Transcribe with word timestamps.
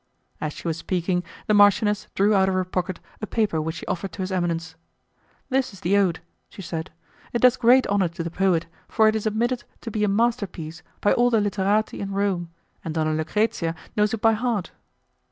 As 0.41 0.53
she 0.53 0.67
was 0.67 0.77
speaking, 0.77 1.23
the 1.45 1.53
marchioness 1.53 2.07
drew 2.15 2.33
out 2.33 2.49
of 2.49 2.55
her 2.55 2.65
pocket 2.65 2.99
a 3.21 3.27
paper 3.27 3.61
which 3.61 3.75
she 3.75 3.85
offered 3.85 4.11
to 4.13 4.23
his 4.23 4.31
eminence. 4.31 4.73
"This 5.49 5.73
is 5.73 5.81
the 5.81 5.95
ode," 5.95 6.21
she 6.49 6.63
said, 6.63 6.89
"it 7.33 7.41
does 7.43 7.55
great 7.55 7.85
honour 7.85 8.07
to 8.07 8.23
the 8.23 8.31
poet, 8.31 8.65
for 8.87 9.07
it 9.07 9.15
is 9.15 9.27
admitted 9.27 9.63
to 9.81 9.91
be 9.91 10.03
a 10.03 10.07
masterpiece 10.07 10.81
by 11.01 11.13
all 11.13 11.29
the 11.29 11.39
literati 11.39 11.99
in 11.99 12.13
Rome, 12.13 12.49
and 12.83 12.95
Donna 12.95 13.13
Lucrezia 13.13 13.75
knows 13.95 14.11
it 14.11 14.21
by 14.21 14.33
heart." 14.33 14.71